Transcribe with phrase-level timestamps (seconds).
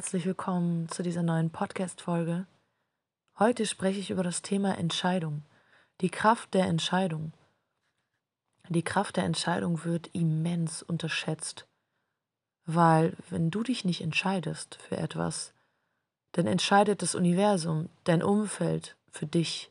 [0.00, 2.46] herzlich willkommen zu dieser neuen Podcast-Folge.
[3.38, 5.42] Heute spreche ich über das Thema Entscheidung,
[6.00, 7.34] die Kraft der Entscheidung.
[8.70, 11.68] Die Kraft der Entscheidung wird immens unterschätzt,
[12.64, 15.52] weil wenn du dich nicht entscheidest für etwas,
[16.32, 19.70] dann entscheidet das Universum, dein Umfeld für dich.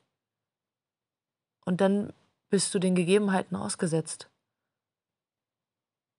[1.65, 2.13] Und dann
[2.51, 4.29] bist du den Gegebenheiten ausgesetzt.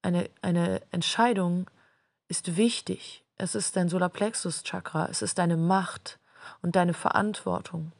[0.02, 1.70] Eine, eine Entscheidung
[2.26, 3.24] ist wichtig.
[3.40, 6.18] Es ist dein Solarplexus-Chakra, es ist deine Macht
[6.60, 7.92] und deine Verantwortung.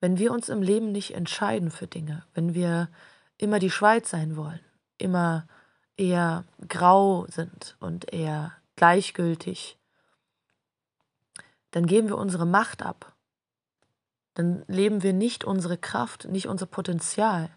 [0.00, 2.88] Wenn wir uns im Leben nicht entscheiden für Dinge, wenn wir
[3.36, 4.60] immer die Schweiz sein wollen,
[4.96, 5.48] immer
[5.96, 9.76] eher grau sind und eher gleichgültig,
[11.72, 13.16] dann geben wir unsere Macht ab.
[14.34, 17.50] Dann leben wir nicht unsere Kraft, nicht unser Potenzial.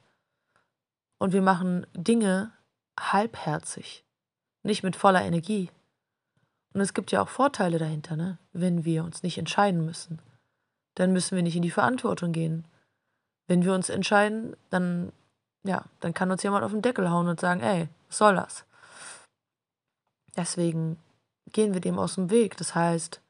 [1.20, 2.54] Und wir machen Dinge
[3.00, 4.04] halbherzig,
[4.64, 5.70] nicht mit voller Energie.
[6.78, 8.38] Und es gibt ja auch Vorteile dahinter, ne?
[8.54, 10.20] wenn wir uns nicht entscheiden müssen.
[10.94, 12.66] Dann müssen wir nicht in die Verantwortung gehen.
[13.48, 15.12] Wenn wir uns entscheiden, dann,
[15.64, 18.64] ja, dann kann uns jemand auf den Deckel hauen und sagen, ey, was soll das?
[20.36, 21.00] Deswegen
[21.52, 22.58] gehen wir dem aus dem Weg.
[22.58, 23.22] Das heißt,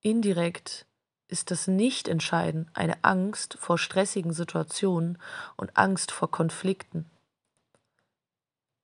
[0.00, 0.86] indirekt
[1.28, 5.18] ist das Nicht-Entscheiden eine Angst vor stressigen Situationen
[5.58, 7.04] und Angst vor Konflikten.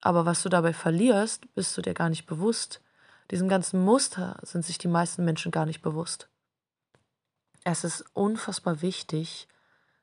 [0.02, 2.82] Aber was du dabei verlierst, bist du dir gar nicht bewusst.
[3.30, 6.28] Diesem ganzen Muster sind sich die meisten Menschen gar nicht bewusst.
[7.64, 9.46] Es ist unfassbar wichtig,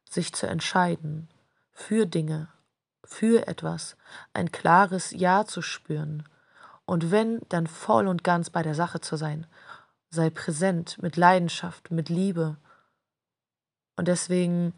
[0.09, 1.27] sich zu entscheiden
[1.71, 2.49] für Dinge,
[3.03, 3.97] für etwas,
[4.33, 6.27] ein klares Ja zu spüren
[6.87, 9.45] und wenn, dann voll und ganz bei der Sache zu sein.
[10.09, 12.55] Sei präsent mit Leidenschaft, mit Liebe.
[13.97, 14.73] Und deswegen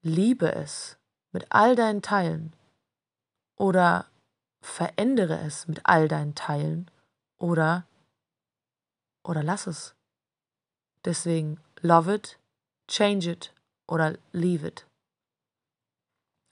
[0.00, 0.96] liebe es
[1.32, 2.54] mit all deinen Teilen
[3.56, 4.06] oder
[4.62, 6.90] verändere es mit all deinen Teilen
[7.38, 7.86] oder
[9.22, 9.94] oder lass es.
[11.04, 12.38] Deswegen love it,
[12.88, 13.52] change it
[13.86, 14.86] oder leave it.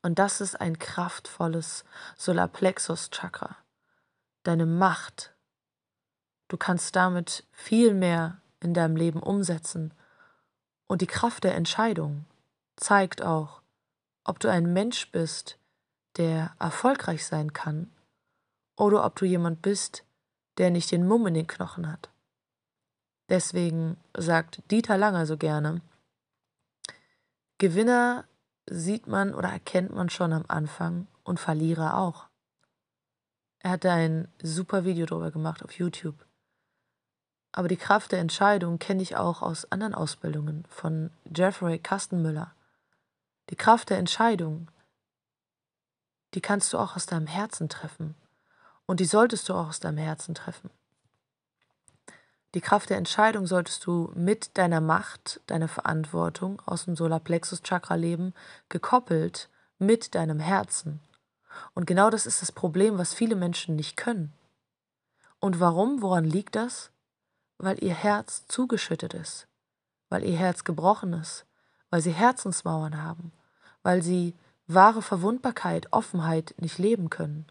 [0.03, 1.85] Und das ist ein kraftvolles
[2.17, 3.57] Solarplexus Chakra.
[4.43, 5.35] Deine Macht.
[6.49, 9.95] Du kannst damit viel mehr in deinem Leben umsetzen.
[10.87, 12.27] Und die Kraft der Entscheidung
[12.77, 13.63] zeigt auch,
[14.25, 15.59] ob du ein Mensch bist,
[16.17, 17.91] der erfolgreich sein kann,
[18.77, 20.04] oder ob du jemand bist,
[20.59, 22.11] der nicht den Mumm in den Knochen hat.
[23.29, 25.81] Deswegen sagt Dieter Langer so gerne,
[27.59, 28.25] Gewinner
[28.67, 32.27] sieht man oder erkennt man schon am Anfang und Verlierer auch.
[33.61, 36.27] Er hat da ein super Video drüber gemacht auf YouTube.
[37.53, 42.53] Aber die Kraft der Entscheidung kenne ich auch aus anderen Ausbildungen von Jeffrey Kastenmüller.
[43.51, 44.69] Die Kraft der Entscheidung,
[46.35, 48.17] die kannst du auch aus deinem Herzen treffen.
[48.87, 50.71] Und die solltest du auch aus deinem Herzen treffen.
[52.55, 58.33] Die Kraft der Entscheidung solltest du mit deiner Macht, deiner Verantwortung aus dem Solarplexus-Chakra leben,
[58.69, 61.01] gekoppelt mit deinem Herzen.
[61.75, 64.33] Und genau das ist das Problem, was viele Menschen nicht können.
[65.41, 66.01] Und warum?
[66.01, 66.91] Woran liegt das?
[67.59, 69.49] Weil ihr Herz zugeschüttet ist,
[70.09, 71.45] weil ihr Herz gebrochen ist,
[71.91, 73.33] weil sie Herzensmauern haben,
[73.83, 74.35] weil sie
[74.67, 77.47] wahre Verwundbarkeit, Offenheit nicht leben können.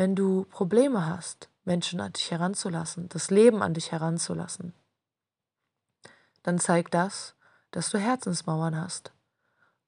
[0.00, 4.72] Wenn du Probleme hast, Menschen an dich heranzulassen, das Leben an dich heranzulassen,
[6.42, 7.34] dann zeigt das,
[7.70, 9.12] dass du Herzensmauern hast.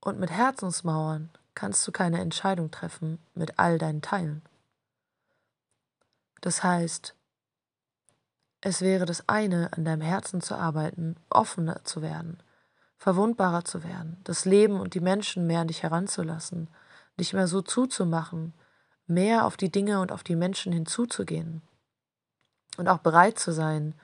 [0.00, 4.42] Und mit Herzensmauern kannst du keine Entscheidung treffen mit all deinen Teilen.
[6.42, 7.14] Das heißt,
[8.60, 12.42] es wäre das eine, an deinem Herzen zu arbeiten, offener zu werden,
[12.98, 16.68] verwundbarer zu werden, das Leben und die Menschen mehr an dich heranzulassen,
[17.16, 18.52] nicht mehr so zuzumachen,
[19.06, 21.62] mehr auf die Dinge und auf die Menschen hinzuzugehen
[22.76, 23.94] und auch bereit zu sein,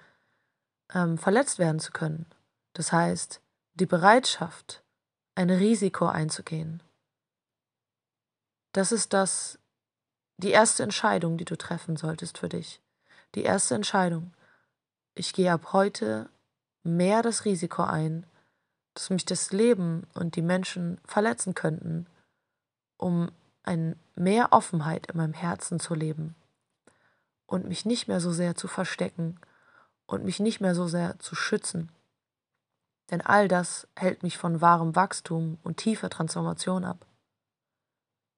[0.92, 2.26] ähm, verletzt werden zu können.
[2.72, 3.40] Das heißt,
[3.74, 4.82] die Bereitschaft,
[5.34, 6.82] ein Risiko einzugehen.
[8.72, 9.58] Das ist das,
[10.36, 12.80] die erste Entscheidung, die du treffen solltest für dich.
[13.34, 14.32] Die erste Entscheidung.
[15.14, 16.28] Ich gehe ab heute
[16.82, 18.26] mehr das Risiko ein,
[18.94, 22.06] dass mich das Leben und die Menschen verletzen könnten,
[22.96, 23.30] um
[23.68, 26.34] ein mehr Offenheit in meinem Herzen zu leben
[27.46, 29.38] und mich nicht mehr so sehr zu verstecken
[30.06, 31.92] und mich nicht mehr so sehr zu schützen.
[33.10, 37.06] Denn all das hält mich von wahrem Wachstum und tiefer Transformation ab.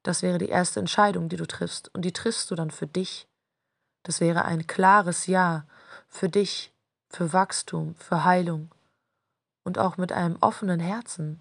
[0.03, 3.29] Das wäre die erste Entscheidung, die du triffst, und die triffst du dann für dich.
[4.03, 5.65] Das wäre ein klares Ja
[6.09, 6.73] für dich,
[7.09, 8.71] für Wachstum, für Heilung.
[9.63, 11.41] Und auch mit einem offenen Herzen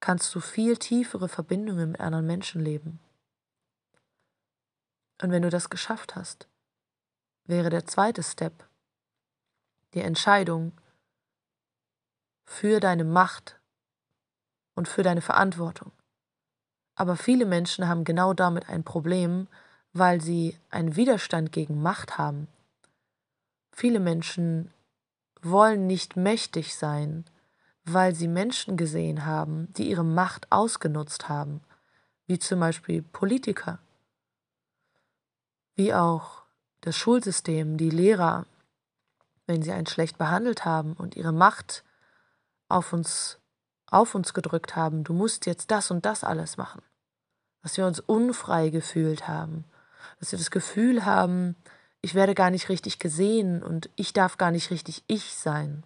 [0.00, 3.00] kannst du viel tiefere Verbindungen mit anderen Menschen leben.
[5.22, 6.48] Und wenn du das geschafft hast,
[7.44, 8.68] wäre der zweite Step,
[9.94, 10.72] die Entscheidung
[12.44, 13.58] für deine Macht
[14.74, 15.92] und für deine Verantwortung.
[16.94, 19.48] Aber viele Menschen haben genau damit ein Problem,
[19.92, 22.48] weil sie einen Widerstand gegen Macht haben.
[23.72, 24.72] Viele Menschen
[25.42, 27.24] wollen nicht mächtig sein,
[27.86, 31.60] weil sie Menschen gesehen haben, die ihre Macht ausgenutzt haben,
[32.26, 33.78] wie zum Beispiel Politiker,
[35.76, 36.42] wie auch
[36.80, 38.46] das Schulsystem, die Lehrer,
[39.46, 41.84] wenn sie einen schlecht behandelt haben und ihre Macht
[42.68, 43.38] auf uns,
[43.88, 46.82] auf uns gedrückt haben, du musst jetzt das und das alles machen,
[47.62, 49.64] dass wir uns unfrei gefühlt haben,
[50.18, 51.54] dass wir das Gefühl haben,
[52.00, 55.84] ich werde gar nicht richtig gesehen und ich darf gar nicht richtig ich sein.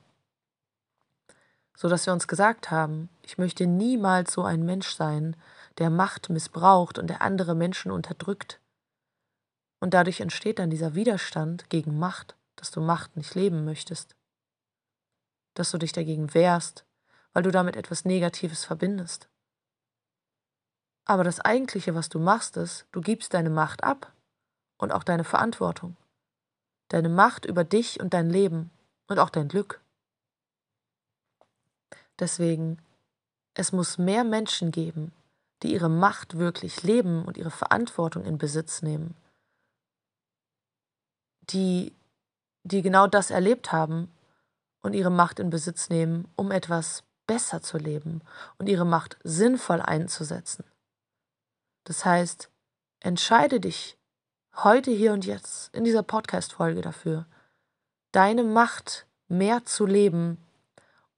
[1.80, 5.36] So dass wir uns gesagt haben, ich möchte niemals so ein Mensch sein,
[5.78, 8.60] der Macht missbraucht und der andere Menschen unterdrückt.
[9.80, 14.14] Und dadurch entsteht dann dieser Widerstand gegen Macht, dass du Macht nicht leben möchtest.
[15.54, 16.84] Dass du dich dagegen wehrst,
[17.32, 19.30] weil du damit etwas Negatives verbindest.
[21.06, 24.12] Aber das Eigentliche, was du machst, ist, du gibst deine Macht ab
[24.76, 25.96] und auch deine Verantwortung
[26.90, 28.70] deine Macht über dich und dein Leben
[29.06, 29.80] und auch dein Glück.
[32.20, 32.78] Deswegen,
[33.54, 35.12] es muss mehr Menschen geben,
[35.62, 39.16] die ihre Macht wirklich leben und ihre Verantwortung in Besitz nehmen,
[41.40, 41.94] die,
[42.62, 44.10] die genau das erlebt haben
[44.82, 48.22] und ihre Macht in Besitz nehmen, um etwas besser zu leben
[48.58, 50.64] und ihre Macht sinnvoll einzusetzen.
[51.84, 52.50] Das heißt,
[53.00, 53.96] entscheide dich
[54.56, 57.26] heute, hier und jetzt, in dieser Podcast-Folge dafür,
[58.12, 60.38] deine Macht mehr zu leben,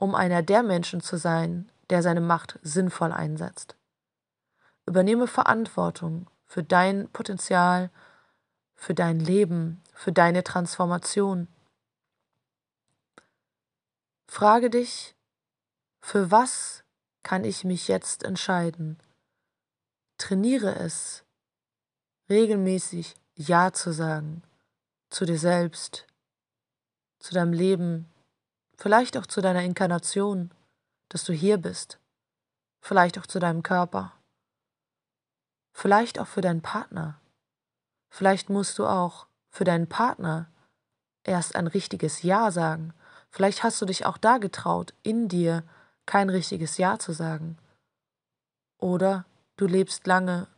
[0.02, 3.76] um einer der Menschen zu sein, der seine Macht sinnvoll einsetzt.
[4.84, 7.88] Übernehme Verantwortung für dein Potenzial,
[8.74, 11.46] für dein Leben, für deine Transformation.
[14.26, 15.14] Frage dich,
[16.00, 16.82] für was
[17.22, 18.98] kann ich mich jetzt entscheiden?
[20.18, 21.22] Trainiere es
[22.28, 24.42] regelmäßig ja zu sagen
[25.10, 26.08] zu dir selbst,
[27.20, 28.11] zu deinem Leben,
[28.82, 30.50] vielleicht auch zu deiner Inkarnation,
[31.08, 32.00] dass du hier bist,
[32.80, 34.12] vielleicht auch zu deinem Körper,
[35.72, 37.20] vielleicht auch für deinen Partner.
[38.10, 40.50] Vielleicht musst du auch für deinen Partner
[41.22, 42.92] erst ein richtiges Ja sagen.
[43.30, 45.62] Vielleicht hast du dich auch da getraut, in dir
[46.04, 47.58] kein richtiges Ja zu sagen.
[48.78, 49.26] Oder
[49.56, 50.48] du lebst lange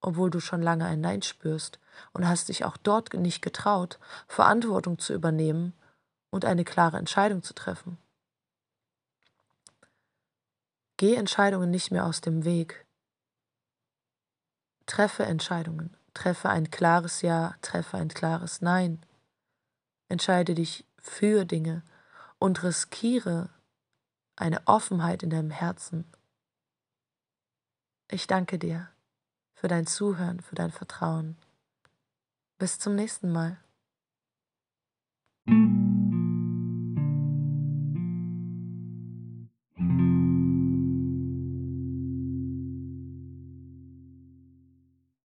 [0.00, 1.80] obwohl du schon lange ein Nein spürst
[2.12, 3.98] und hast dich auch dort nicht getraut,
[4.28, 5.72] Verantwortung zu übernehmen
[6.36, 7.98] und eine klare Entscheidung zu treffen.
[10.98, 12.86] Geh Entscheidungen nicht mehr aus dem Weg.
[14.84, 19.04] Treffe Entscheidungen, treffe ein klares Ja, treffe ein klares Nein.
[20.08, 21.82] Entscheide dich für Dinge
[22.38, 23.48] und riskiere
[24.36, 26.04] eine Offenheit in deinem Herzen.
[28.08, 28.90] Ich danke dir
[29.54, 31.38] für dein Zuhören, für dein Vertrauen.
[32.58, 33.58] Bis zum nächsten Mal.